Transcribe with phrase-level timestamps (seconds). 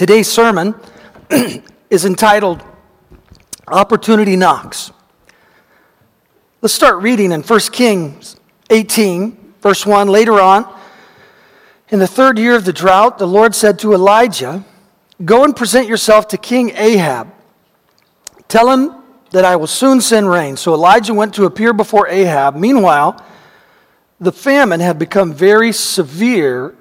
[0.00, 0.74] Today's sermon
[1.90, 2.64] is entitled
[3.68, 4.92] Opportunity Knocks.
[6.62, 8.40] Let's start reading in 1 Kings
[8.70, 10.08] 18, verse 1.
[10.08, 10.74] Later on,
[11.90, 14.64] in the third year of the drought, the Lord said to Elijah,
[15.22, 17.30] Go and present yourself to King Ahab.
[18.48, 20.56] Tell him that I will soon send rain.
[20.56, 22.56] So Elijah went to appear before Ahab.
[22.56, 23.22] Meanwhile,
[24.18, 26.74] the famine had become very severe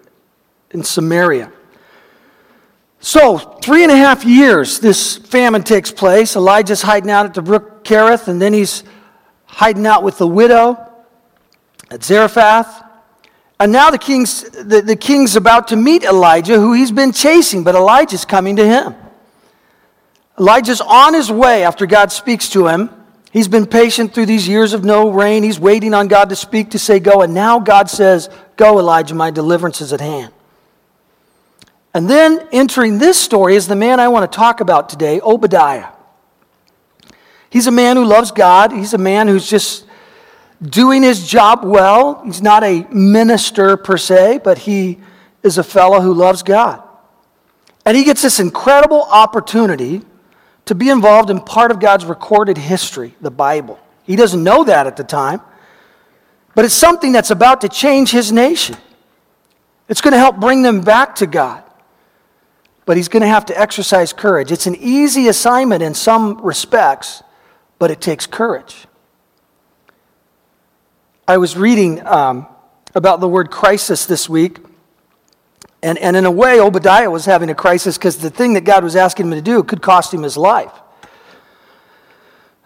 [0.71, 1.51] in Samaria.
[3.09, 6.35] So, three and a half years this famine takes place.
[6.35, 8.83] Elijah's hiding out at the brook Kerith, and then he's
[9.45, 10.77] hiding out with the widow
[11.89, 12.83] at Zarephath.
[13.59, 17.63] And now the king's, the, the king's about to meet Elijah, who he's been chasing,
[17.63, 18.93] but Elijah's coming to him.
[20.39, 22.91] Elijah's on his way after God speaks to him.
[23.31, 25.41] He's been patient through these years of no rain.
[25.41, 27.23] He's waiting on God to speak to say, Go.
[27.23, 30.31] And now God says, Go, Elijah, my deliverance is at hand.
[31.93, 35.87] And then entering this story is the man I want to talk about today, Obadiah.
[37.49, 38.71] He's a man who loves God.
[38.71, 39.85] He's a man who's just
[40.61, 42.21] doing his job well.
[42.23, 44.99] He's not a minister per se, but he
[45.41, 46.83] is a fellow who loves God.
[47.85, 50.03] And he gets this incredible opportunity
[50.65, 53.79] to be involved in part of God's recorded history, the Bible.
[54.03, 55.41] He doesn't know that at the time,
[56.53, 58.77] but it's something that's about to change his nation.
[59.87, 61.63] It's going to help bring them back to God
[62.89, 64.51] but he's going to have to exercise courage.
[64.51, 67.21] It's an easy assignment in some respects,
[67.77, 68.87] but it takes courage.
[71.27, 72.47] I was reading um,
[72.95, 74.57] about the word crisis this week,
[75.83, 78.83] and, and in a way, Obadiah was having a crisis because the thing that God
[78.83, 80.73] was asking him to do could cost him his life.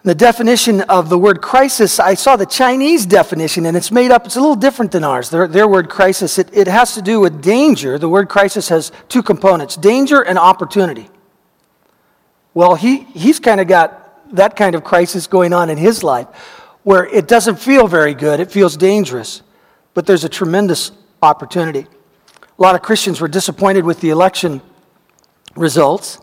[0.04, 4.26] The definition of the word crisis, I saw the Chinese definition, and it's made up,
[4.26, 5.30] it's a little different than ours.
[5.30, 7.98] Their, their word crisis, it, it has to do with danger.
[7.98, 11.08] The word crisis has two components danger and opportunity.
[12.52, 16.26] Well, he, he's kind of got that kind of crisis going on in his life
[16.82, 19.42] where it doesn't feel very good, it feels dangerous,
[19.94, 20.92] but there's a tremendous
[21.22, 21.86] opportunity.
[22.58, 24.60] A lot of Christians were disappointed with the election
[25.56, 26.18] results.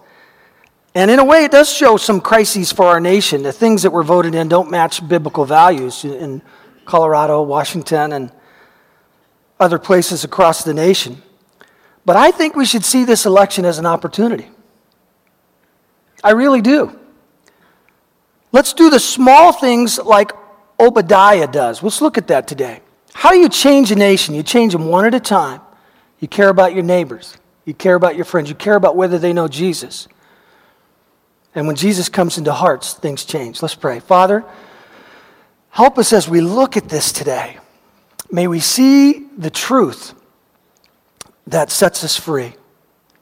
[0.93, 3.43] And in a way, it does show some crises for our nation.
[3.43, 6.41] The things that were voted in don't match biblical values in
[6.85, 8.31] Colorado, Washington, and
[9.59, 11.21] other places across the nation.
[12.05, 14.49] But I think we should see this election as an opportunity.
[16.23, 16.97] I really do.
[18.51, 20.33] Let's do the small things like
[20.79, 21.81] Obadiah does.
[21.81, 22.81] Let's look at that today.
[23.13, 24.35] How do you change a nation?
[24.35, 25.61] You change them one at a time.
[26.19, 27.35] You care about your neighbors,
[27.65, 30.07] you care about your friends, you care about whether they know Jesus.
[31.53, 33.61] And when Jesus comes into hearts, things change.
[33.61, 33.99] Let's pray.
[33.99, 34.45] Father,
[35.69, 37.57] help us as we look at this today.
[38.31, 40.13] May we see the truth
[41.47, 42.53] that sets us free.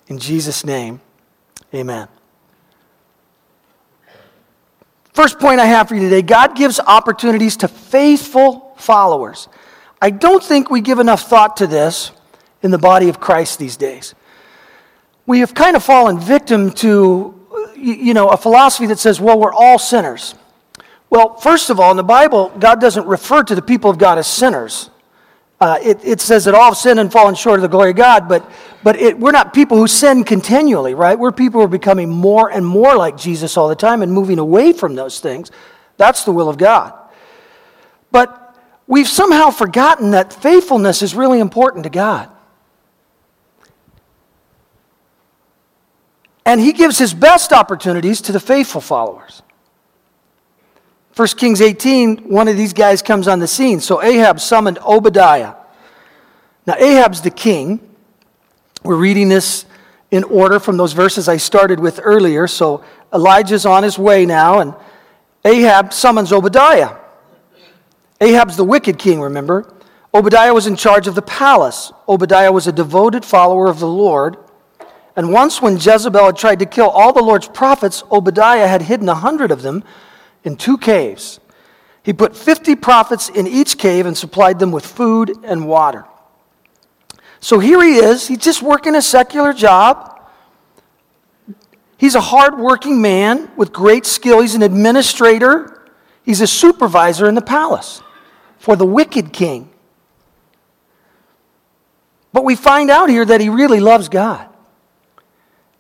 [0.07, 1.01] In Jesus' name,
[1.73, 2.07] amen.
[5.13, 9.50] First point I have for you today God gives opportunities to faithful followers.
[10.01, 12.11] I don't think we give enough thought to this
[12.61, 14.16] in the body of Christ these days.
[15.25, 17.38] We have kind of fallen victim to
[17.79, 20.35] you know, a philosophy that says, well, we're all sinners.
[21.09, 24.17] Well, first of all, in the Bible, God doesn't refer to the people of God
[24.17, 24.90] as sinners.
[25.59, 27.97] Uh, it, it, says that all have sinned and fallen short of the glory of
[27.97, 28.50] God, but,
[28.81, 31.19] but it, we're not people who sin continually, right?
[31.19, 34.40] We're people who are becoming more and more like Jesus all the time and moving
[34.40, 35.51] away from those things.
[35.97, 36.94] That's the will of God.
[38.09, 38.56] But
[38.88, 42.29] we've somehow forgotten that faithfulness is really important to God.
[46.49, 49.43] And he gives his best opportunities to the faithful followers.
[51.16, 53.79] 1 Kings 18, one of these guys comes on the scene.
[53.79, 55.53] So Ahab summoned Obadiah.
[56.66, 57.79] Now, Ahab's the king.
[58.84, 59.66] We're reading this
[60.09, 62.47] in order from those verses I started with earlier.
[62.47, 64.73] So Elijah's on his way now, and
[65.45, 66.95] Ahab summons Obadiah.
[68.19, 69.72] Ahab's the wicked king, remember?
[70.16, 71.93] Obadiah was in charge of the palace.
[72.07, 74.37] Obadiah was a devoted follower of the Lord.
[75.19, 79.09] And once, when Jezebel had tried to kill all the Lord's prophets, Obadiah had hidden
[79.09, 79.83] a hundred of them
[80.45, 81.41] in two caves.
[82.03, 86.05] He put 50 prophets in each cave and supplied them with food and water.
[87.41, 88.29] So here he is.
[88.29, 90.21] He's just working a secular job.
[91.97, 94.39] He's a hardworking man with great skill.
[94.39, 95.91] He's an administrator.
[96.23, 98.01] He's a supervisor in the palace
[98.57, 99.69] for the wicked king.
[102.31, 104.48] But we find out here that he really loves God.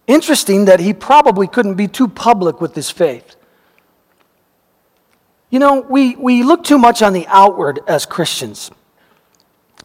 [0.09, 3.35] Interesting that he probably couldn't be too public with his faith.
[5.51, 8.71] You know, we, we look too much on the outward as Christians.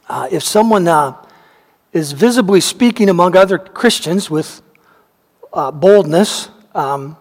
[0.09, 1.23] Uh, if someone uh,
[1.93, 4.63] is visibly speaking among other Christians with
[5.53, 7.19] uh, boldness, um,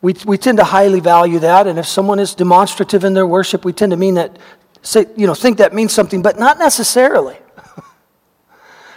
[0.00, 1.66] we, we tend to highly value that.
[1.66, 4.38] And if someone is demonstrative in their worship, we tend to mean that,
[4.80, 7.36] say, you know, think that means something, but not necessarily.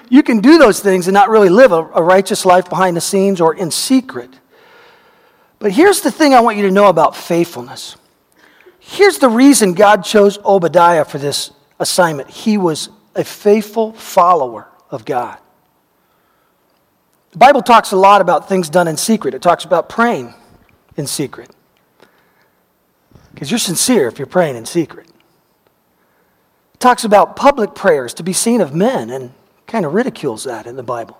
[0.09, 3.01] You can do those things and not really live a, a righteous life behind the
[3.01, 4.30] scenes or in secret.
[5.59, 7.95] But here's the thing I want you to know about faithfulness.
[8.80, 15.04] Here's the reason God chose Obadiah for this assignment he was a faithful follower of
[15.04, 15.38] God.
[17.31, 20.33] The Bible talks a lot about things done in secret, it talks about praying
[20.95, 21.51] in secret.
[23.33, 25.07] Because you're sincere if you're praying in secret.
[26.74, 29.31] It talks about public prayers to be seen of men and
[29.67, 31.19] kind of ridicules that in the Bible.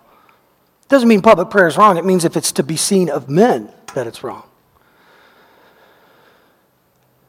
[0.82, 3.28] It doesn't mean public prayer is wrong, it means if it's to be seen of
[3.28, 4.42] men that it's wrong.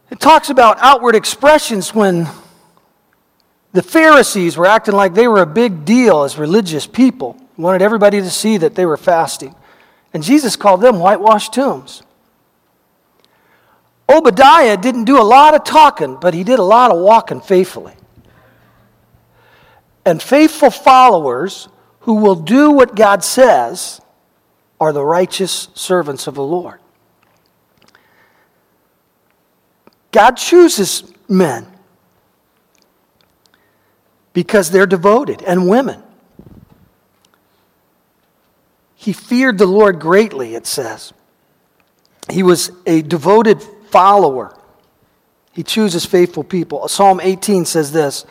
[0.10, 2.28] It talks about outward expressions when
[3.74, 8.20] the Pharisees were acting like they were a big deal as religious people, wanted everybody
[8.20, 9.54] to see that they were fasting.
[10.14, 12.02] And Jesus called them whitewashed tombs.
[14.10, 17.94] Obadiah didn't do a lot of talking, but he did a lot of walking faithfully.
[20.10, 21.68] And faithful followers
[22.02, 24.02] who will do what God says
[24.80, 26.80] are the righteous servants of the Lord.
[30.12, 31.68] God chooses men
[34.34, 36.02] because they're devoted and women.
[38.96, 41.14] He feared the Lord greatly, it says.
[42.32, 43.62] He was a devoted
[43.92, 44.58] follower.
[45.52, 46.88] He chooses faithful people.
[46.88, 48.26] Psalm 18 says this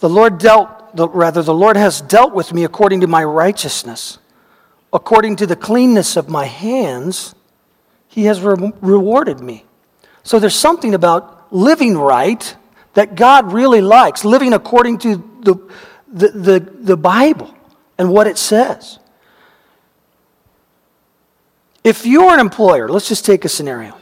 [0.00, 4.18] The Lord dealt, the, rather, the Lord has dealt with me according to my righteousness.
[4.92, 7.34] According to the cleanness of my hands,
[8.08, 9.64] He has re- rewarded me.
[10.22, 12.56] So there's something about living right
[12.94, 15.54] that God really likes, living according to the,
[16.08, 17.54] the, the, the Bible
[17.98, 18.98] and what it says.
[21.84, 23.96] If you're an employer, let's just take a scenario,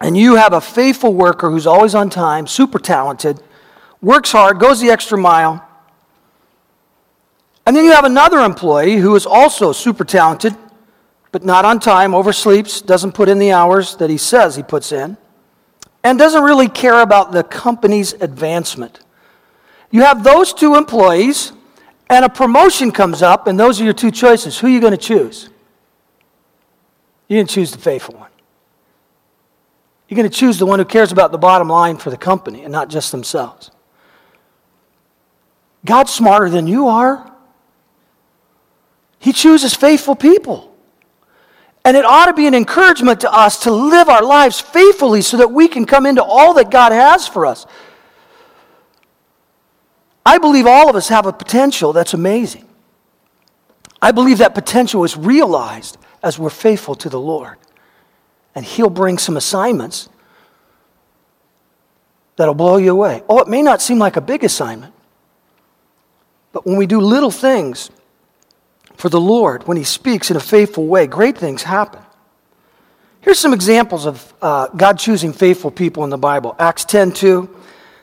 [0.00, 3.42] and you have a faithful worker who's always on time, super talented,
[4.00, 5.68] works hard, goes the extra mile,
[7.66, 10.56] and then you have another employee who is also super talented,
[11.30, 14.92] but not on time, oversleeps, doesn't put in the hours that he says he puts
[14.92, 15.16] in,
[16.04, 19.00] and doesn't really care about the company's advancement.
[19.90, 21.52] You have those two employees,
[22.10, 24.58] and a promotion comes up, and those are your two choices.
[24.58, 25.48] Who are you going to choose?
[27.28, 28.28] You're going to choose the faithful one.
[30.08, 32.64] You're going to choose the one who cares about the bottom line for the company
[32.64, 33.70] and not just themselves.
[35.86, 37.31] God's smarter than you are.
[39.22, 40.74] He chooses faithful people.
[41.84, 45.36] And it ought to be an encouragement to us to live our lives faithfully so
[45.36, 47.64] that we can come into all that God has for us.
[50.26, 52.68] I believe all of us have a potential that's amazing.
[54.00, 57.58] I believe that potential is realized as we're faithful to the Lord.
[58.56, 60.08] And He'll bring some assignments
[62.34, 63.22] that'll blow you away.
[63.28, 64.92] Oh, it may not seem like a big assignment,
[66.52, 67.88] but when we do little things,
[69.02, 72.00] for the Lord, when He speaks in a faithful way, great things happen.
[73.20, 76.54] Here's some examples of uh, God choosing faithful people in the Bible.
[76.56, 77.50] Acts 10 2,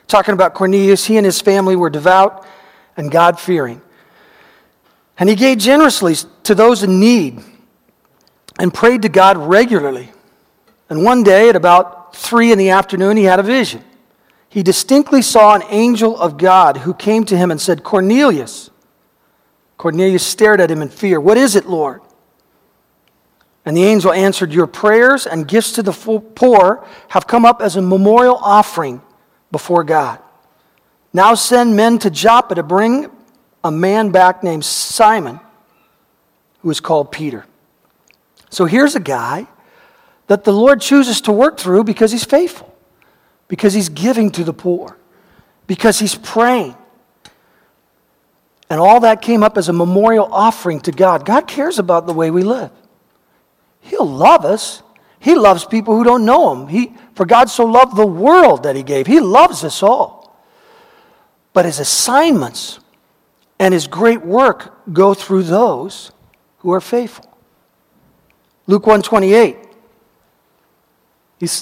[0.08, 1.06] talking about Cornelius.
[1.06, 2.46] He and his family were devout
[2.98, 3.80] and God fearing.
[5.18, 7.40] And he gave generously to those in need
[8.58, 10.12] and prayed to God regularly.
[10.90, 13.82] And one day at about three in the afternoon, he had a vision.
[14.50, 18.68] He distinctly saw an angel of God who came to him and said, Cornelius.
[19.80, 21.18] Cornelius stared at him in fear.
[21.18, 22.02] What is it, Lord?
[23.64, 27.76] And the angel answered, Your prayers and gifts to the poor have come up as
[27.76, 29.00] a memorial offering
[29.50, 30.18] before God.
[31.14, 33.10] Now send men to Joppa to bring
[33.64, 35.40] a man back named Simon,
[36.58, 37.46] who is called Peter.
[38.50, 39.46] So here's a guy
[40.26, 42.76] that the Lord chooses to work through because he's faithful,
[43.48, 44.98] because he's giving to the poor,
[45.66, 46.76] because he's praying,
[48.70, 51.26] and all that came up as a memorial offering to God.
[51.26, 52.70] God cares about the way we live.
[53.80, 54.84] He'll love us.
[55.18, 56.68] He loves people who don't know Him.
[56.68, 59.08] He, For God so loved the world that he gave.
[59.08, 60.40] He loves us all.
[61.52, 62.78] But his assignments
[63.58, 66.12] and his great work go through those
[66.58, 67.26] who are faithful.
[68.68, 69.56] Luke 128.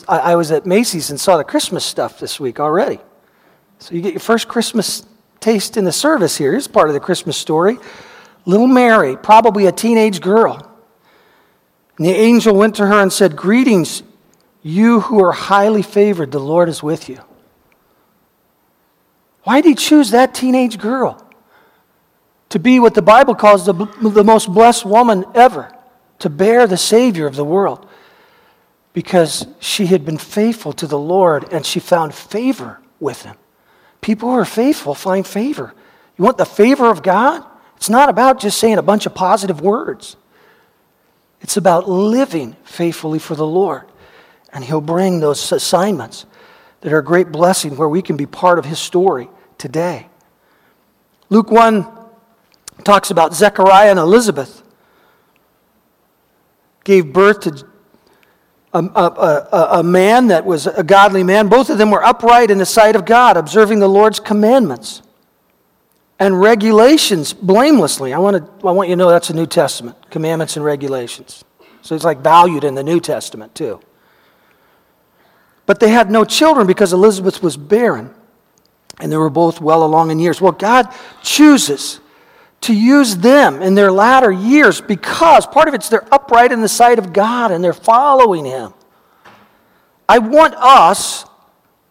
[0.07, 2.99] I, I was at Macy's and saw the Christmas stuff this week already.
[3.79, 5.07] So you get your first Christmas
[5.41, 6.53] taste in the service here.
[6.53, 7.79] Here's part of the Christmas story.
[8.45, 10.69] Little Mary, probably a teenage girl.
[11.97, 14.03] And the angel went to her and said, Greetings,
[14.63, 17.19] you who are highly favored, the Lord is with you.
[19.43, 21.25] Why did he choose that teenage girl
[22.51, 25.75] to be what the Bible calls the, the most blessed woman ever,
[26.21, 27.87] to bear the Savior of the world?
[28.93, 33.37] Because she had been faithful to the Lord and she found favor with him.
[34.01, 35.75] People who are faithful find favor.
[36.17, 37.45] You want the favor of God?
[37.77, 40.17] It's not about just saying a bunch of positive words.
[41.41, 43.85] It's about living faithfully for the Lord.
[44.53, 46.27] And He'll bring those assignments
[46.81, 49.29] that are a great blessing where we can be part of His story
[49.59, 50.09] today.
[51.29, 51.87] Luke 1
[52.85, 54.63] talks about Zechariah and Elizabeth.
[56.85, 57.67] Gave birth to
[58.73, 61.49] a, a, a, man that was a godly man.
[61.49, 65.03] Both of them were upright in the sight of God, observing the Lord's commandments
[66.19, 68.13] and regulations blamelessly.
[68.13, 71.45] I want, to, I want you to know that's a New Testament commandments and regulations.
[71.83, 73.81] So it's like valued in the New Testament too.
[75.65, 78.15] But they had no children because Elizabeth was barren
[79.01, 80.41] and they were both well along in years.
[80.41, 82.01] Well, God chooses
[82.63, 86.69] to use them in their latter years because part of it's they're upright in the
[86.69, 88.75] sight of God and they're following Him.
[90.09, 91.25] I want us,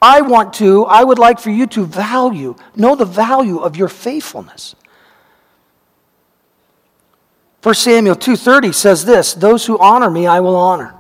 [0.02, 3.88] I want to, I would like for you to value, know the value of your
[3.88, 4.76] faithfulness.
[7.64, 10.94] 1 Samuel 2:30 says this, those who honor me I will honor.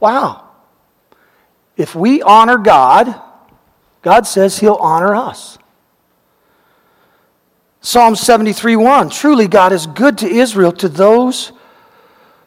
[0.00, 0.48] Wow.
[1.76, 3.20] If we honor God,
[4.02, 5.58] God says he'll honor us.
[7.80, 11.52] Psalm 73 1 Truly, God is good to Israel, to those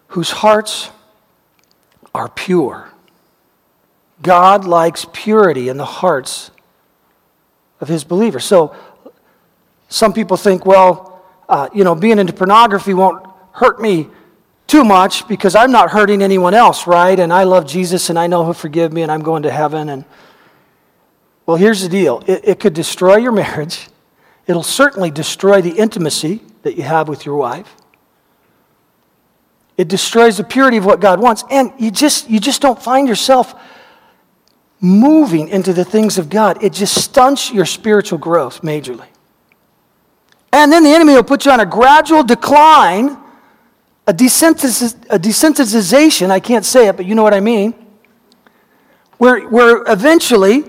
[0.08, 0.90] whose hearts
[2.14, 2.90] are pure.
[4.22, 6.52] God likes purity in the hearts
[7.82, 8.46] of his believers.
[8.46, 8.76] So,
[9.90, 14.08] some people think, well, uh, you know, being into pornography won't hurt me
[14.68, 17.20] too much because I'm not hurting anyone else, right?
[17.20, 19.90] And I love Jesus and I know he'll forgive me and I'm going to heaven.
[19.90, 20.06] And
[21.46, 23.88] well, here's the deal it, it could destroy your marriage
[24.46, 27.76] It'll certainly destroy the intimacy that you have with your wife.
[29.78, 31.44] It destroys the purity of what God wants.
[31.50, 33.56] And you just, you just don't find yourself
[34.80, 36.62] moving into the things of God.
[36.64, 39.08] It just stunts your spiritual growth majorly.
[40.52, 43.18] And then the enemy will put you on a gradual decline,
[44.06, 46.30] a, desensitiz- a desensitization.
[46.30, 47.74] I can't say it, but you know what I mean.
[49.18, 50.66] Where, where eventually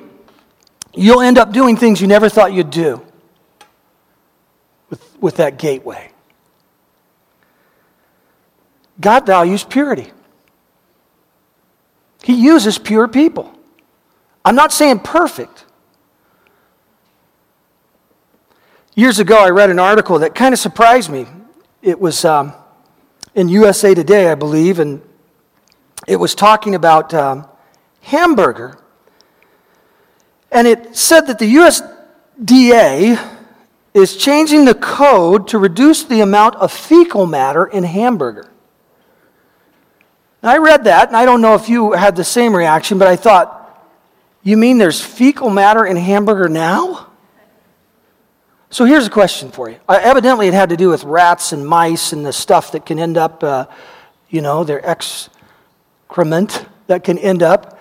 [0.94, 3.04] you'll end up doing things you never thought you'd do
[5.24, 6.10] with, that gateway.
[9.00, 10.12] God values purity.
[12.22, 13.52] He uses pure people.
[14.44, 15.64] I'm not saying perfect.
[18.94, 21.26] Years ago, I read an article that kind of surprised me.
[21.80, 22.52] It was um,
[23.34, 25.00] in USA Today, I believe, and
[26.06, 27.48] it was talking about um,
[28.02, 28.78] hamburger.
[30.52, 33.33] And it said that the USDA
[33.94, 38.50] is changing the code to reduce the amount of fecal matter in hamburger.
[40.42, 43.16] I read that, and I don't know if you had the same reaction, but I
[43.16, 43.60] thought,
[44.42, 47.10] you mean there's fecal matter in hamburger now?
[48.68, 49.78] So here's a question for you.
[49.88, 52.98] Uh, evidently, it had to do with rats and mice and the stuff that can
[52.98, 53.66] end up, uh,
[54.28, 57.73] you know, their excrement that can end up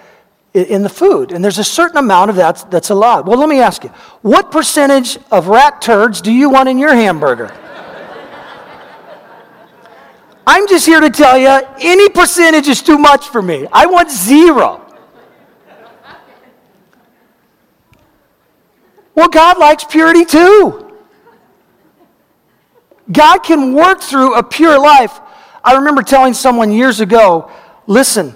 [0.54, 1.32] in the food.
[1.32, 3.28] And there's a certain amount of that that's allowed.
[3.28, 3.90] Well, let me ask you
[4.22, 7.52] what percentage of rat turds do you want in your hamburger?
[10.46, 13.66] I'm just here to tell you any percentage is too much for me.
[13.72, 14.82] I want zero.
[19.16, 20.92] Well, God likes purity too.
[23.12, 25.20] God can work through a pure life.
[25.64, 27.50] I remember telling someone years ago
[27.88, 28.36] listen,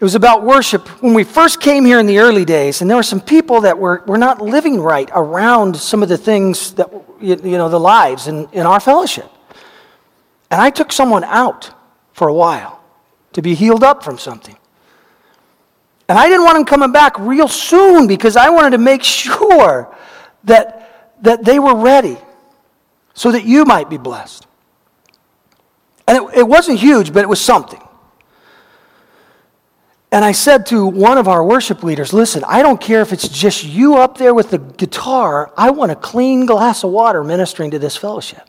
[0.00, 0.88] it was about worship.
[1.02, 3.78] When we first came here in the early days, and there were some people that
[3.78, 6.90] were, were not living right around some of the things that,
[7.20, 9.30] you know, the lives in, in our fellowship.
[10.50, 11.70] And I took someone out
[12.14, 12.82] for a while
[13.34, 14.56] to be healed up from something.
[16.08, 19.94] And I didn't want them coming back real soon because I wanted to make sure
[20.44, 22.16] that, that they were ready
[23.12, 24.46] so that you might be blessed.
[26.08, 27.82] And it, it wasn't huge, but it was something.
[30.12, 33.28] And I said to one of our worship leaders, listen, I don't care if it's
[33.28, 35.52] just you up there with the guitar.
[35.56, 38.42] I want a clean glass of water ministering to this fellowship.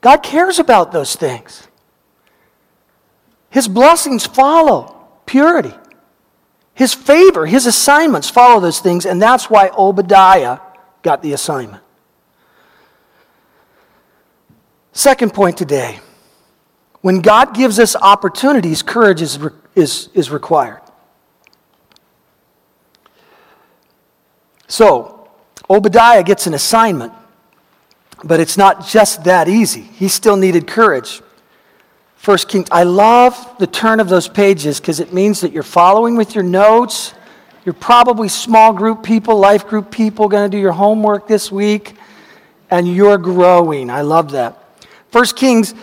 [0.00, 1.68] God cares about those things.
[3.50, 5.74] His blessings follow purity.
[6.72, 10.60] His favor, his assignments follow those things, and that's why Obadiah
[11.02, 11.82] got the assignment.
[14.92, 16.00] Second point today
[17.02, 19.38] when God gives us opportunities, courage is,
[19.74, 20.80] is, is required.
[24.68, 25.28] So,
[25.68, 27.12] Obadiah gets an assignment,
[28.22, 29.80] but it's not just that easy.
[29.82, 31.22] He still needed courage.
[32.16, 36.16] First Kings, I love the turn of those pages because it means that you're following
[36.16, 37.14] with your notes.
[37.64, 41.94] You're probably small group people, life group people, going to do your homework this week,
[42.70, 43.88] and you're growing.
[43.88, 44.62] I love that.
[45.10, 45.74] First Kings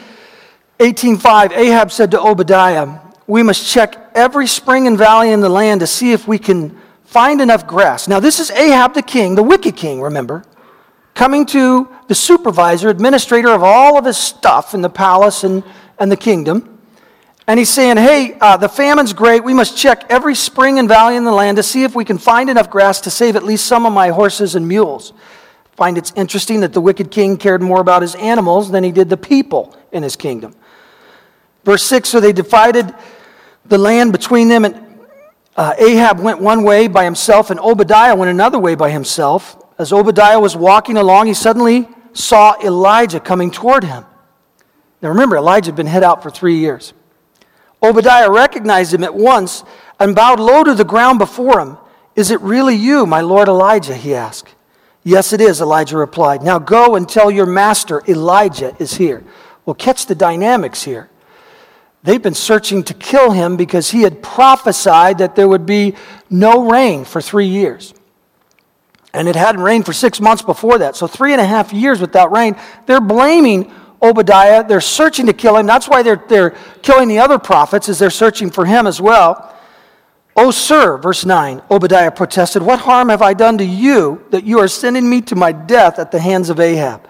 [0.79, 2.87] 18:5 Ahab said to Obadiah,
[3.25, 6.77] "We must check every spring and valley in the land to see if we can
[7.05, 10.43] find enough grass." Now this is Ahab the king, the wicked king, remember,
[11.13, 15.63] coming to the supervisor, administrator of all of his stuff in the palace and
[15.99, 16.77] and the kingdom.
[17.49, 19.41] And he's saying, hey, uh, the famine's great.
[19.41, 22.17] We must check every spring and valley in the land to see if we can
[22.17, 25.13] find enough grass to save at least some of my horses and mules.
[25.77, 29.09] Find it's interesting that the wicked king cared more about his animals than he did
[29.09, 30.55] the people in his kingdom.
[31.67, 32.95] Verse 6 So they divided
[33.65, 34.81] the land between them, and
[35.57, 39.61] uh, Ahab went one way by himself, and Obadiah went another way by himself.
[39.77, 44.05] As Obadiah was walking along, he suddenly saw Elijah coming toward him.
[45.01, 46.93] Now remember, Elijah had been hid out for three years.
[47.83, 49.65] Obadiah recognized him at once
[49.99, 51.77] and bowed low to the ground before him.
[52.15, 53.93] Is it really you, my lord Elijah?
[53.93, 54.55] he asked.
[55.03, 56.43] Yes, it is, Elijah replied.
[56.43, 59.25] Now go and tell your master Elijah is here.
[59.65, 61.09] Well, catch the dynamics here.
[62.03, 65.95] They've been searching to kill him because he had prophesied that there would be
[66.29, 67.93] no rain for three years.
[69.13, 70.95] And it hadn't rained for six months before that.
[70.95, 72.55] So, three and a half years without rain.
[72.85, 73.71] They're blaming
[74.01, 74.67] Obadiah.
[74.67, 75.65] They're searching to kill him.
[75.65, 79.55] That's why they're, they're killing the other prophets, is they're searching for him as well.
[80.39, 84.59] Oh, sir, verse 9, Obadiah protested, What harm have I done to you that you
[84.59, 87.07] are sending me to my death at the hands of Ahab?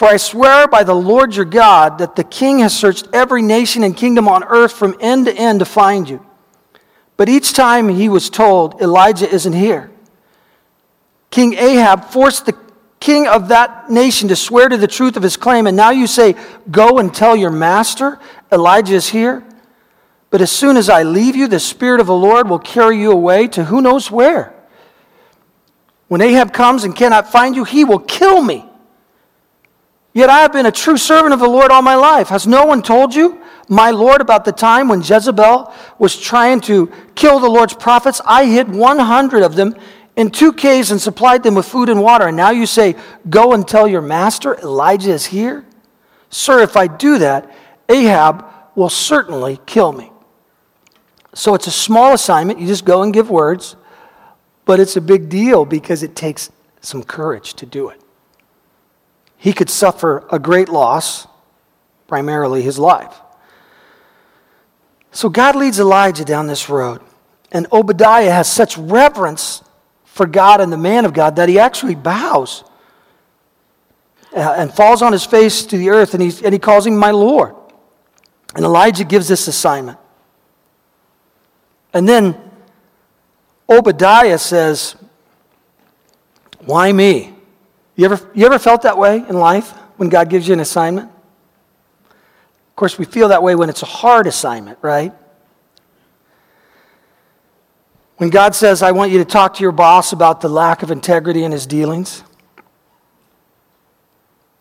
[0.00, 3.84] For I swear by the Lord your God that the king has searched every nation
[3.84, 6.24] and kingdom on earth from end to end to find you.
[7.18, 9.90] But each time he was told, Elijah isn't here.
[11.30, 12.56] King Ahab forced the
[12.98, 16.06] king of that nation to swear to the truth of his claim, and now you
[16.06, 16.34] say,
[16.70, 18.18] Go and tell your master,
[18.50, 19.44] Elijah is here.
[20.30, 23.12] But as soon as I leave you, the Spirit of the Lord will carry you
[23.12, 24.54] away to who knows where.
[26.08, 28.64] When Ahab comes and cannot find you, he will kill me.
[30.12, 32.28] Yet I have been a true servant of the Lord all my life.
[32.28, 36.90] Has no one told you, my Lord, about the time when Jezebel was trying to
[37.14, 38.20] kill the Lord's prophets?
[38.26, 39.76] I hid 100 of them
[40.16, 42.26] in two caves and supplied them with food and water.
[42.26, 42.96] And now you say,
[43.28, 45.64] Go and tell your master Elijah is here?
[46.28, 47.54] Sir, if I do that,
[47.88, 48.44] Ahab
[48.74, 50.10] will certainly kill me.
[51.34, 52.58] So it's a small assignment.
[52.58, 53.76] You just go and give words.
[54.64, 57.99] But it's a big deal because it takes some courage to do it.
[59.40, 61.26] He could suffer a great loss,
[62.06, 63.14] primarily his life.
[65.12, 67.00] So God leads Elijah down this road.
[67.50, 69.64] And Obadiah has such reverence
[70.04, 72.64] for God and the man of God that he actually bows
[74.36, 76.94] uh, and falls on his face to the earth and, he's, and he calls him
[76.94, 77.54] my Lord.
[78.54, 79.98] And Elijah gives this assignment.
[81.94, 82.38] And then
[83.70, 84.96] Obadiah says,
[86.58, 87.39] Why me?
[88.00, 91.10] You ever, you ever felt that way in life when God gives you an assignment?
[92.08, 95.12] Of course, we feel that way when it's a hard assignment, right?
[98.16, 100.90] When God says, I want you to talk to your boss about the lack of
[100.90, 102.22] integrity in his dealings,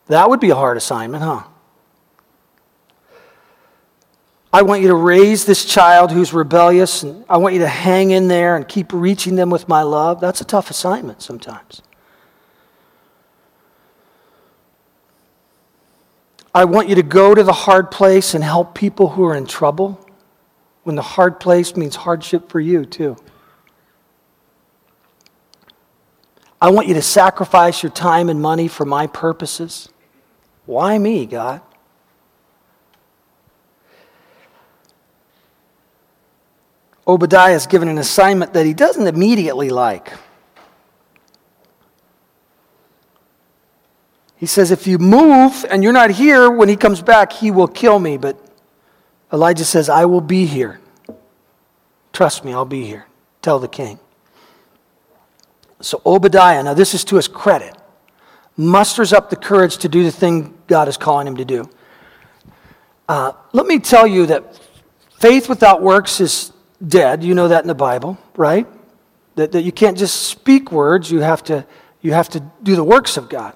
[0.08, 1.43] that would be a hard assignment, huh?
[4.52, 8.12] I want you to raise this child who's rebellious, and I want you to hang
[8.12, 10.19] in there and keep reaching them with my love.
[10.19, 11.84] That's a tough assignment sometimes.
[16.59, 19.45] I want you to go to the hard place and help people who are in
[19.45, 19.97] trouble
[20.83, 23.15] when the hard place means hardship for you, too.
[26.61, 29.87] I want you to sacrifice your time and money for my purposes.
[30.65, 31.61] Why me, God?
[37.07, 40.11] Obadiah is given an assignment that he doesn't immediately like.
[44.39, 47.67] He says, If you move and you're not here when he comes back, he will
[47.67, 48.17] kill me.
[48.17, 48.39] But
[49.32, 50.80] Elijah says, I will be here.
[52.13, 53.06] Trust me, I'll be here.
[53.41, 53.99] Tell the king.
[55.82, 57.78] So Obadiah, now this is to his credit,
[58.58, 61.69] musters up the courage to do the thing God is calling him to do.
[63.08, 64.60] Uh, let me tell you that
[65.17, 66.54] faith without works is
[66.86, 67.23] dead.
[67.23, 68.67] You know that in the Bible, right?
[69.36, 71.65] That, that you can't just speak words, you have, to,
[72.02, 73.56] you have to do the works of God,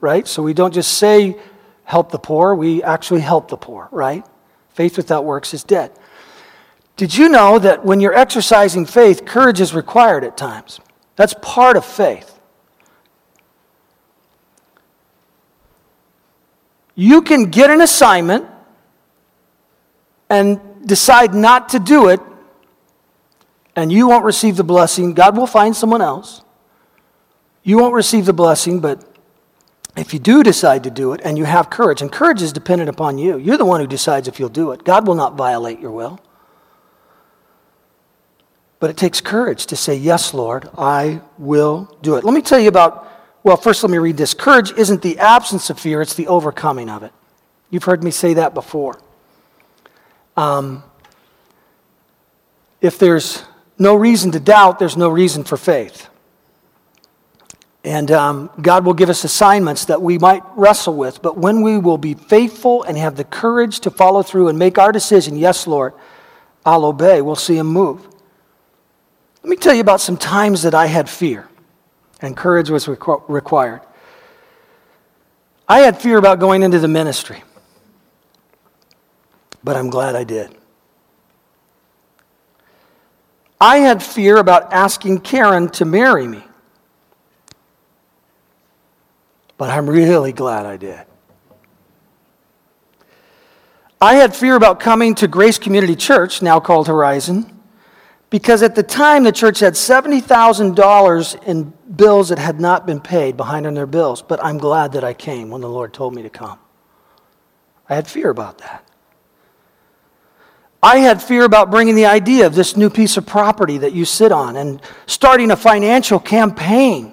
[0.00, 0.26] right?
[0.26, 1.36] So we don't just say,
[1.84, 4.26] help the poor, we actually help the poor, right?
[4.70, 5.90] Faith without works is dead.
[6.96, 10.80] Did you know that when you're exercising faith, courage is required at times?
[11.16, 12.38] That's part of faith.
[16.94, 18.46] You can get an assignment
[20.28, 22.20] and decide not to do it,
[23.76, 25.14] and you won't receive the blessing.
[25.14, 26.42] God will find someone else.
[27.62, 29.07] You won't receive the blessing, but
[30.00, 32.88] if you do decide to do it and you have courage, and courage is dependent
[32.88, 34.84] upon you, you're the one who decides if you'll do it.
[34.84, 36.20] God will not violate your will.
[38.80, 42.24] But it takes courage to say, Yes, Lord, I will do it.
[42.24, 43.10] Let me tell you about,
[43.42, 44.34] well, first let me read this.
[44.34, 47.12] Courage isn't the absence of fear, it's the overcoming of it.
[47.70, 49.00] You've heard me say that before.
[50.36, 50.84] Um,
[52.80, 53.42] if there's
[53.78, 56.08] no reason to doubt, there's no reason for faith.
[57.84, 61.22] And um, God will give us assignments that we might wrestle with.
[61.22, 64.78] But when we will be faithful and have the courage to follow through and make
[64.78, 65.94] our decision, yes, Lord,
[66.66, 68.06] I'll obey, we'll see Him move.
[69.42, 71.48] Let me tell you about some times that I had fear
[72.20, 73.80] and courage was requ- required.
[75.68, 77.42] I had fear about going into the ministry,
[79.62, 80.54] but I'm glad I did.
[83.60, 86.42] I had fear about asking Karen to marry me.
[89.58, 91.04] But I'm really glad I did.
[94.00, 97.60] I had fear about coming to Grace Community Church, now called Horizon,
[98.30, 103.36] because at the time the church had $70,000 in bills that had not been paid
[103.36, 104.22] behind on their bills.
[104.22, 106.60] But I'm glad that I came when the Lord told me to come.
[107.88, 108.84] I had fear about that.
[110.80, 114.04] I had fear about bringing the idea of this new piece of property that you
[114.04, 117.12] sit on and starting a financial campaign.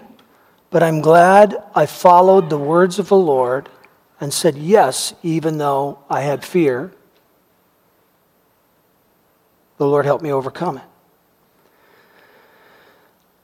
[0.69, 3.69] But I'm glad I followed the words of the Lord
[4.19, 6.93] and said yes, even though I had fear.
[9.77, 10.83] The Lord helped me overcome it.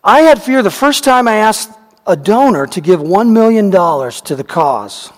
[0.04, 1.72] I had fear the first time I asked
[2.08, 5.12] a donor to give $1 million to the cause,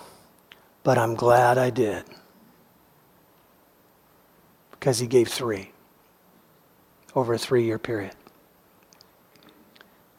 [0.82, 2.04] but I'm glad I did
[4.72, 5.70] because he gave three
[7.14, 8.14] over a three year period.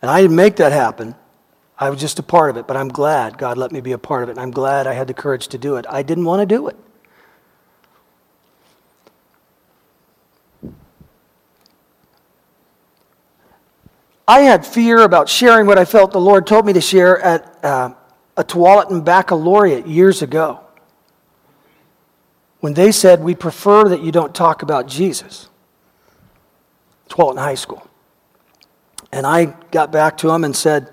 [0.01, 1.15] And I didn't make that happen.
[1.77, 3.97] I was just a part of it, but I'm glad God let me be a
[3.97, 4.33] part of it.
[4.33, 5.85] And I'm glad I had the courage to do it.
[5.89, 6.77] I didn't want to do it.
[14.27, 17.63] I had fear about sharing what I felt the Lord told me to share at
[17.63, 17.93] uh,
[18.37, 20.61] a Tualatin baccalaureate years ago
[22.59, 25.49] when they said, We prefer that you don't talk about Jesus.
[27.09, 27.87] Tualatin High School.
[29.11, 30.91] And I got back to them and said,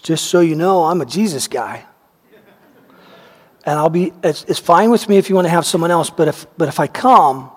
[0.00, 1.84] Just so you know, I'm a Jesus guy.
[3.64, 6.08] And I'll be, it's, it's fine with me if you want to have someone else,
[6.08, 7.50] but if, but if I come,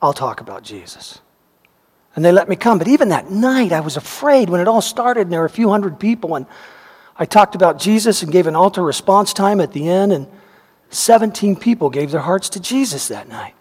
[0.00, 1.20] I'll talk about Jesus.
[2.14, 2.78] And they let me come.
[2.78, 5.50] But even that night, I was afraid when it all started, and there were a
[5.50, 6.36] few hundred people.
[6.36, 6.46] And
[7.16, 10.28] I talked about Jesus and gave an altar response time at the end, and
[10.90, 13.54] 17 people gave their hearts to Jesus that night.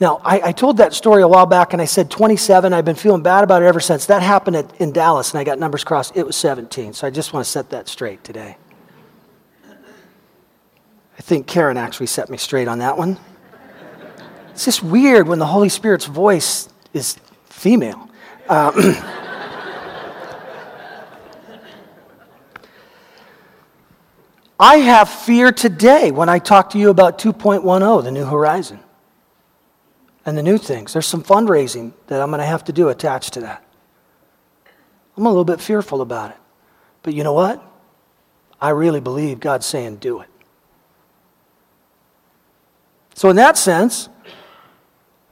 [0.00, 2.72] Now, I, I, told that story a while back, and I said 27.
[2.72, 4.06] I've been feeling bad about it ever since.
[4.06, 6.16] That happened at, in Dallas, and I got numbers crossed.
[6.16, 6.94] It was 17.
[6.94, 8.56] So I just want to set that straight today.
[11.16, 13.18] I think Karen actually set me straight on that one.
[14.50, 18.10] It's just weird when the Holy Spirit's voice is female.
[18.48, 18.72] Uh,
[24.58, 28.80] I have fear today when I talk to you about 2.10, the new horizon,
[30.26, 30.92] and the new things.
[30.92, 33.64] There's some fundraising that I'm going to have to do attached to that.
[35.16, 36.36] I'm a little bit fearful about it.
[37.02, 37.62] But you know what?
[38.60, 40.28] I really believe God's saying, do it.
[43.14, 44.08] So, in that sense,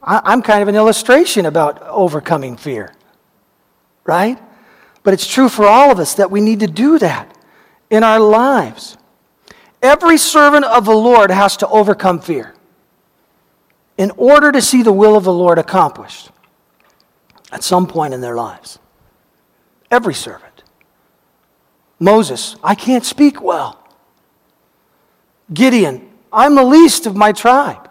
[0.03, 2.95] I'm kind of an illustration about overcoming fear,
[4.05, 4.39] right?
[5.03, 7.37] But it's true for all of us that we need to do that
[7.91, 8.97] in our lives.
[9.81, 12.55] Every servant of the Lord has to overcome fear
[13.99, 16.31] in order to see the will of the Lord accomplished
[17.51, 18.79] at some point in their lives.
[19.91, 20.63] Every servant.
[21.99, 23.79] Moses, I can't speak well.
[25.53, 27.91] Gideon, I'm the least of my tribe.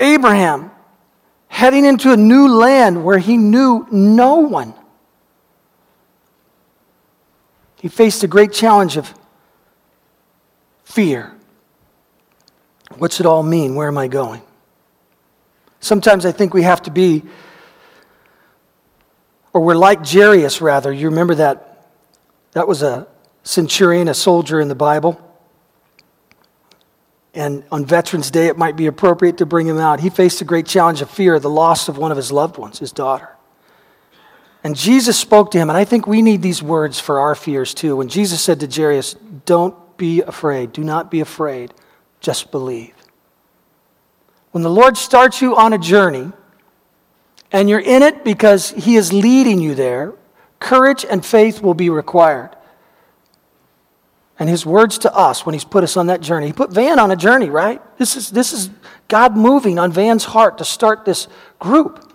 [0.00, 0.70] Abraham
[1.48, 4.74] heading into a new land where he knew no one.
[7.76, 9.12] He faced a great challenge of
[10.84, 11.36] fear.
[12.98, 13.74] What's it all mean?
[13.74, 14.42] Where am I going?
[15.80, 17.24] Sometimes I think we have to be,
[19.52, 20.92] or we're like Jairus, rather.
[20.92, 21.88] You remember that?
[22.52, 23.08] That was a
[23.42, 25.20] centurion, a soldier in the Bible.
[27.34, 30.00] And on Veterans Day, it might be appropriate to bring him out.
[30.00, 32.78] He faced a great challenge of fear, the loss of one of his loved ones,
[32.78, 33.30] his daughter.
[34.62, 37.74] And Jesus spoke to him, and I think we need these words for our fears
[37.74, 37.96] too.
[37.96, 41.72] When Jesus said to Jairus, Don't be afraid, do not be afraid,
[42.22, 42.94] just believe.
[44.52, 46.32] When the Lord starts you on a journey,
[47.50, 50.14] and you're in it because He is leading you there,
[50.58, 52.56] courage and faith will be required.
[54.38, 56.46] And his words to us when he's put us on that journey.
[56.46, 57.80] He put Van on a journey, right?
[57.98, 58.70] This is, this is
[59.06, 61.28] God moving on Van's heart to start this
[61.60, 62.12] group.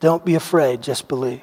[0.00, 1.42] Don't be afraid, just believe.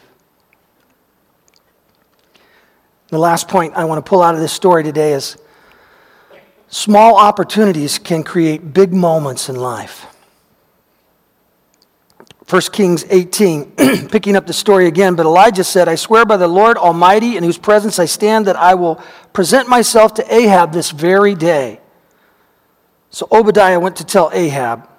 [3.08, 5.38] The last point I want to pull out of this story today is
[6.72, 10.08] small opportunities can create big moments in life.
[12.50, 13.72] 1 Kings 18,
[14.10, 15.16] picking up the story again.
[15.16, 18.56] But Elijah said, I swear by the Lord Almighty, in whose presence I stand, that
[18.56, 21.80] I will present myself to Ahab this very day.
[23.10, 24.90] So Obadiah went to tell Ahab,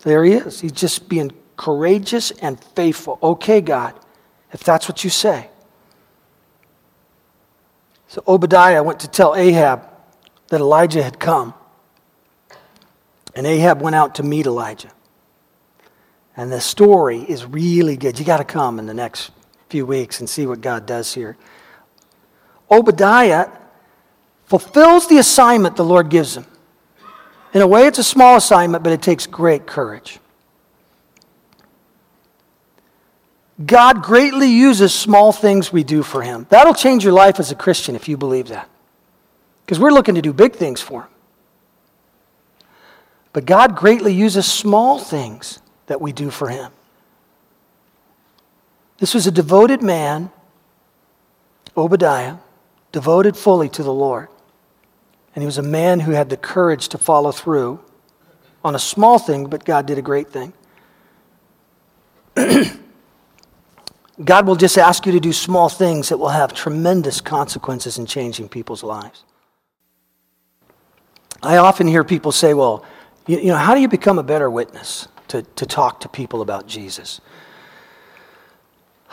[0.00, 0.60] there he is.
[0.60, 3.18] He's just being courageous and faithful.
[3.22, 3.94] Okay, God,
[4.52, 5.50] if that's what you say.
[8.08, 9.89] So Obadiah went to tell Ahab
[10.50, 11.54] that Elijah had come.
[13.34, 14.90] And Ahab went out to meet Elijah.
[16.36, 18.18] And the story is really good.
[18.18, 19.30] You got to come in the next
[19.68, 21.36] few weeks and see what God does here.
[22.70, 23.48] Obadiah
[24.46, 26.44] fulfills the assignment the Lord gives him.
[27.52, 30.20] In a way, it's a small assignment, but it takes great courage.
[33.64, 36.46] God greatly uses small things we do for Him.
[36.48, 38.68] That'll change your life as a Christian if you believe that.
[39.70, 41.10] Because we're looking to do big things for Him.
[43.32, 46.72] But God greatly uses small things that we do for him.
[48.98, 50.32] This was a devoted man,
[51.76, 52.38] Obadiah,
[52.90, 54.26] devoted fully to the Lord.
[55.36, 57.78] And he was a man who had the courage to follow through
[58.64, 60.52] on a small thing, but God did a great thing.
[64.24, 68.06] God will just ask you to do small things that will have tremendous consequences in
[68.06, 69.22] changing people's lives.
[71.42, 72.84] I often hear people say, well,
[73.26, 75.08] you, you know, how do you become a better witness?
[75.30, 77.20] to, to talk to people about Jesus.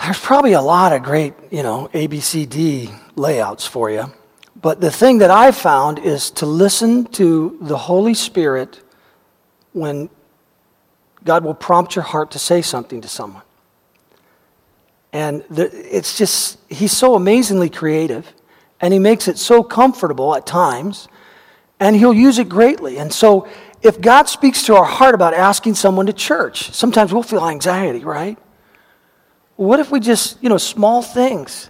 [0.04, 4.12] There's probably a lot of great, you know, ABCD layouts for you.
[4.60, 8.82] But the thing that I've found is to listen to the Holy Spirit
[9.74, 10.10] when
[11.24, 13.44] God will prompt your heart to say something to someone.
[15.14, 18.34] And the, it's just, He's so amazingly creative,
[18.82, 21.08] and He makes it so comfortable at times,
[21.80, 22.98] and He'll use it greatly.
[22.98, 23.48] And so
[23.82, 28.04] if God speaks to our heart about asking someone to church, sometimes we'll feel anxiety,
[28.04, 28.38] right?
[29.56, 31.70] What if we just, you know, small things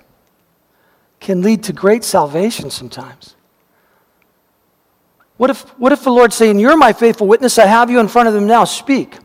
[1.20, 3.36] can lead to great salvation sometimes?
[5.38, 8.08] What if, what if the Lord's saying, You're my faithful witness, I have you in
[8.08, 9.18] front of them now, speak?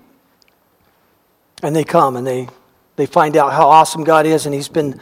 [1.63, 2.49] And they come and they,
[2.97, 5.01] they find out how awesome God is, and He's been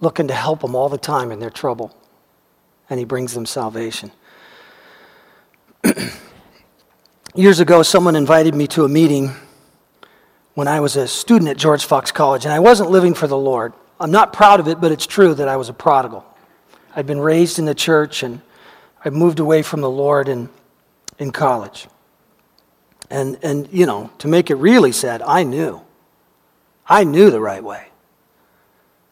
[0.00, 1.96] looking to help them all the time in their trouble.
[2.88, 4.12] And He brings them salvation.
[7.34, 9.32] Years ago, someone invited me to a meeting
[10.54, 13.36] when I was a student at George Fox College, and I wasn't living for the
[13.36, 13.72] Lord.
[13.98, 16.24] I'm not proud of it, but it's true that I was a prodigal.
[16.94, 18.40] I'd been raised in the church, and
[19.04, 20.48] I moved away from the Lord in,
[21.18, 21.88] in college.
[23.10, 25.82] And, and, you know, to make it really sad, I knew.
[26.86, 27.88] I knew the right way.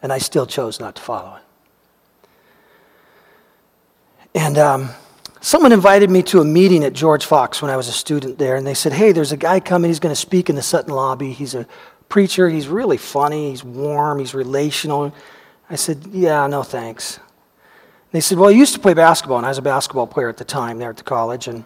[0.02, 1.42] And I still chose not to follow it.
[4.34, 4.90] And um,
[5.42, 8.56] Someone invited me to a meeting at George Fox when I was a student there,
[8.56, 9.88] and they said, Hey, there's a guy coming.
[9.88, 11.32] He's going to speak in the Sutton lobby.
[11.32, 11.66] He's a
[12.10, 12.50] preacher.
[12.50, 13.50] He's really funny.
[13.50, 14.18] He's warm.
[14.18, 15.14] He's relational.
[15.70, 17.20] I said, Yeah, no thanks.
[18.12, 20.36] They said, Well, you used to play basketball, and I was a basketball player at
[20.36, 21.48] the time there at the college.
[21.48, 21.64] And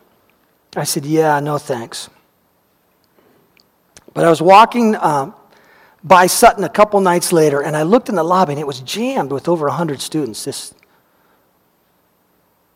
[0.76, 2.08] I said, Yeah, no thanks.
[4.12, 5.32] But I was walking uh,
[6.04, 8.78] by Sutton a couple nights later, and I looked in the lobby, and it was
[8.82, 10.74] jammed with over 100 students, this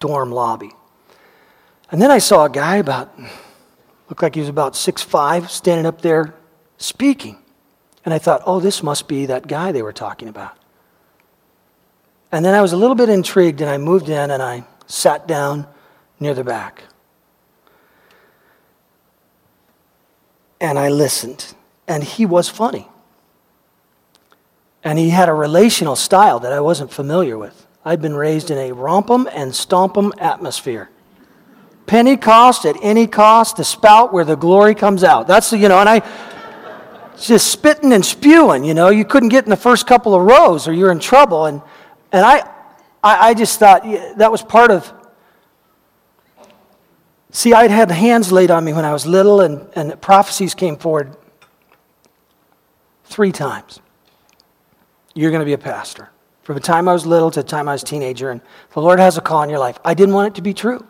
[0.00, 0.72] dorm lobby.
[1.90, 3.18] And then I saw a guy about,
[4.08, 6.34] looked like he was about six five, standing up there
[6.76, 7.38] speaking.
[8.04, 10.56] And I thought, oh, this must be that guy they were talking about.
[12.30, 15.26] And then I was a little bit intrigued and I moved in and I sat
[15.26, 15.66] down
[16.20, 16.82] near the back.
[20.60, 21.54] and I listened.
[21.86, 22.88] And he was funny.
[24.84, 27.66] And he had a relational style that I wasn't familiar with.
[27.84, 30.90] I'd been raised in a romp 'em and stomp 'em atmosphere.
[31.88, 35.26] Pentecost at any cost, the spout where the glory comes out.
[35.26, 36.02] That's, you know, and I
[37.18, 38.90] just spitting and spewing, you know.
[38.90, 41.46] You couldn't get in the first couple of rows or you're in trouble.
[41.46, 41.60] And,
[42.12, 42.48] and I,
[43.02, 44.92] I, I just thought yeah, that was part of.
[47.30, 50.76] See, I'd had hands laid on me when I was little, and, and prophecies came
[50.76, 51.14] forward
[53.04, 53.80] three times.
[55.14, 56.10] You're going to be a pastor.
[56.42, 58.40] From the time I was little to the time I was a teenager, and
[58.72, 59.78] the Lord has a call in your life.
[59.84, 60.86] I didn't want it to be true.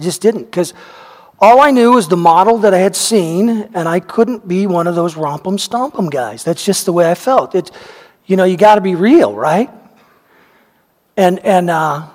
[0.00, 0.72] I just didn't, because
[1.38, 4.86] all I knew was the model that I had seen, and I couldn't be one
[4.86, 6.42] of those romp 'em stomp 'em guys.
[6.42, 7.54] That's just the way I felt.
[7.54, 7.70] It,
[8.24, 9.68] you know, you got to be real, right?
[11.18, 12.06] And, and uh,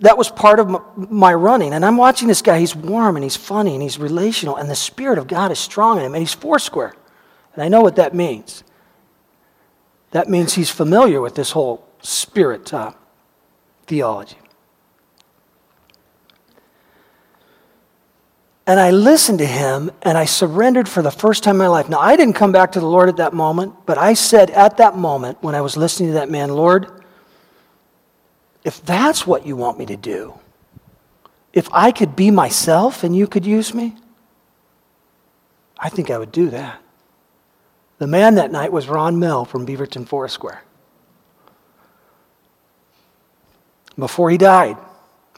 [0.00, 1.72] that was part of my running.
[1.72, 2.58] And I'm watching this guy.
[2.58, 5.96] He's warm and he's funny and he's relational, and the Spirit of God is strong
[5.98, 6.92] in him, and he's foursquare.
[7.54, 8.62] And I know what that means.
[10.10, 12.92] That means he's familiar with this whole spirit uh,
[13.86, 14.39] theology.
[18.70, 21.88] And I listened to him and I surrendered for the first time in my life.
[21.88, 24.76] Now, I didn't come back to the Lord at that moment, but I said at
[24.76, 27.02] that moment when I was listening to that man, Lord,
[28.62, 30.38] if that's what you want me to do,
[31.52, 33.96] if I could be myself and you could use me,
[35.76, 36.80] I think I would do that.
[37.98, 40.62] The man that night was Ron Mehl from Beaverton Foursquare.
[43.98, 44.76] Before he died,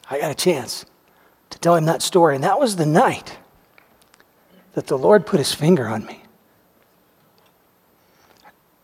[0.07, 0.85] I got a chance
[1.63, 2.35] tell him that story.
[2.35, 3.37] And that was the night
[4.73, 6.21] that the Lord put his finger on me.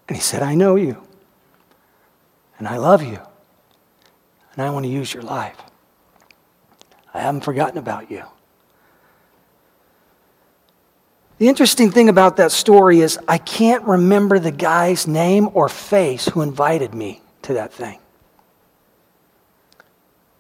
[0.08, 1.04] And he said, I know you.
[2.58, 3.20] And I love you.
[4.54, 5.58] And I want to use your life.
[7.14, 8.24] I haven't forgotten about you.
[11.38, 16.28] The interesting thing about that story is I can't remember the guy's name or face
[16.28, 18.00] who invited me to that thing.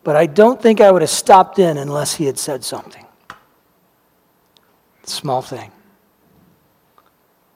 [0.03, 3.05] But I don't think I would have stopped in unless he had said something.
[5.03, 5.71] Small thing.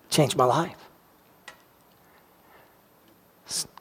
[0.09, 0.77] Changed my life.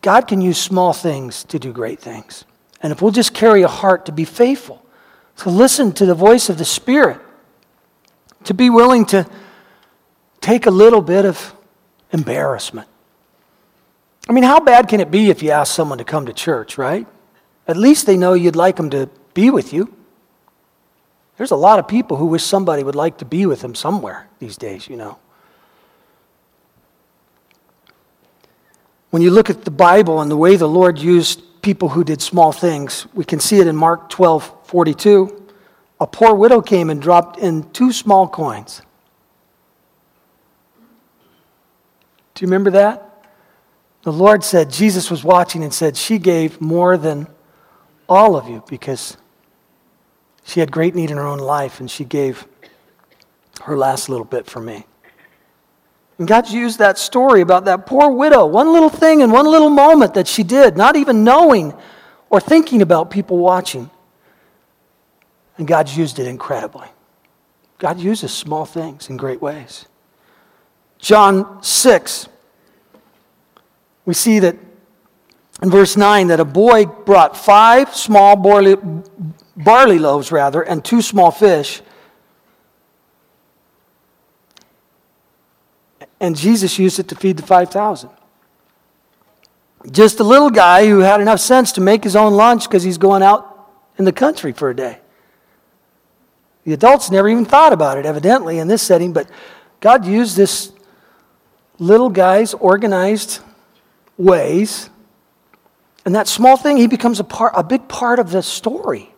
[0.01, 2.45] God can use small things to do great things.
[2.83, 4.85] And if we'll just carry a heart to be faithful,
[5.39, 7.21] to listen to the voice of the Spirit,
[8.45, 9.27] to be willing to
[10.41, 11.55] take a little bit of
[12.11, 12.89] embarrassment.
[14.29, 16.77] I mean, how bad can it be if you ask someone to come to church,
[16.77, 17.07] right?
[17.67, 19.95] At least they know you'd like them to be with you.
[21.37, 24.29] There's a lot of people who wish somebody would like to be with them somewhere
[24.39, 25.19] these days, you know.
[29.11, 32.23] When you look at the Bible and the way the Lord used people who did
[32.23, 35.51] small things, we can see it in Mark 12 42.
[36.01, 38.83] A poor widow came and dropped in two small coins.
[42.35, 43.27] Do you remember that?
[44.03, 47.29] The Lord said, Jesus was watching and said, She gave more than
[48.13, 49.17] all of you because
[50.45, 52.47] she had great need in her own life and she gave
[53.63, 54.87] her last little bit for me.
[56.19, 59.71] And God used that story about that poor widow, one little thing and one little
[59.71, 61.75] moment that she did, not even knowing
[62.31, 63.91] or thinking about people watching.
[65.59, 66.89] And God's used it incredibly.
[67.79, 69.87] God uses small things in great ways.
[70.99, 72.29] John 6,
[74.05, 74.57] we see that
[75.63, 78.77] in verse 9 that a boy brought five small barley,
[79.57, 81.81] barley loaves, rather, and two small fish.
[86.21, 88.11] And Jesus used it to feed the 5,000.
[89.91, 92.99] Just a little guy who had enough sense to make his own lunch because he's
[92.99, 94.99] going out in the country for a day.
[96.65, 99.29] The adults never even thought about it, evidently, in this setting, but
[99.81, 100.73] God used this
[101.79, 103.41] little guy's organized
[104.17, 104.89] ways
[106.05, 109.13] and that small thing, he becomes a, part, a big part of the story.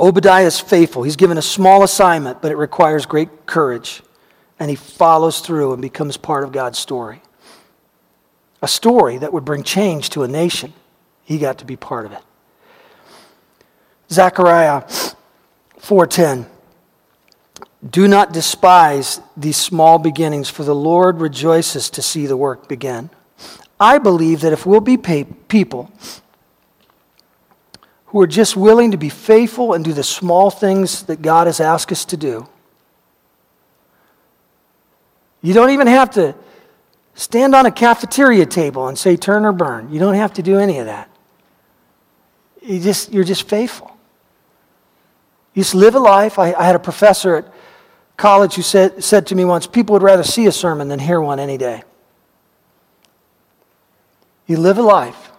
[0.00, 1.04] Obadiah is faithful.
[1.04, 4.02] He's given a small assignment, but it requires great courage.
[4.58, 7.22] And he follows through and becomes part of God's story.
[8.62, 10.72] A story that would bring change to a nation.
[11.24, 12.22] He got to be part of it.
[14.10, 14.82] Zechariah
[15.78, 16.46] 4:10
[17.88, 23.10] Do not despise these small beginnings for the Lord rejoices to see the work begin.
[23.78, 25.90] I believe that if we'll be people
[28.06, 31.60] who are just willing to be faithful and do the small things that God has
[31.60, 32.46] asked us to do,
[35.42, 36.34] you don't even have to
[37.14, 39.92] stand on a cafeteria table and say turn or burn.
[39.92, 41.10] You don't have to do any of that.
[42.62, 43.94] You just, you're just faithful.
[45.52, 46.38] You just live a life.
[46.38, 47.52] I, I had a professor at
[48.16, 51.20] college who said, said to me once, People would rather see a sermon than hear
[51.20, 51.82] one any day.
[54.46, 55.32] You live a life.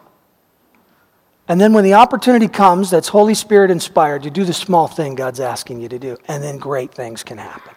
[1.47, 5.13] And then when the opportunity comes that's Holy Spirit inspired, you do the small thing
[5.13, 7.75] God's asking you to do, and then great things can happen.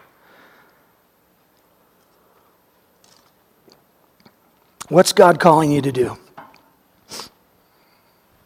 [4.87, 6.17] What's God calling you to do?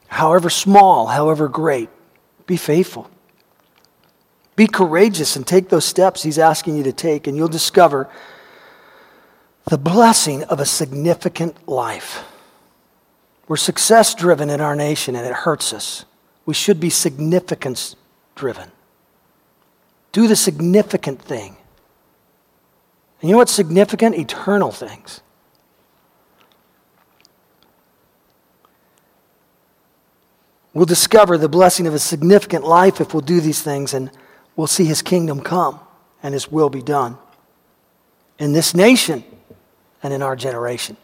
[0.07, 1.89] However small, however great,
[2.45, 3.09] be faithful.
[4.57, 8.09] Be courageous and take those steps He's asking you to take, and you'll discover
[9.65, 12.25] the blessing of a significant life.
[13.47, 16.05] We're success driven in our nation, and it hurts us.
[16.45, 17.95] We should be significance
[18.35, 18.71] driven.
[20.11, 21.57] Do the significant thing.
[23.21, 24.15] And you know what's significant?
[24.15, 25.21] Eternal things.
[30.73, 34.09] We'll discover the blessing of a significant life if we'll do these things, and
[34.55, 35.79] we'll see his kingdom come
[36.21, 37.17] and his will be done
[38.39, 39.23] in this nation
[40.01, 40.97] and in our generation.